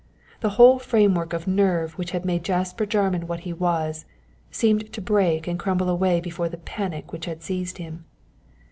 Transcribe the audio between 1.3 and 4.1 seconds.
of nerve which had made Jasper Jarman what he was,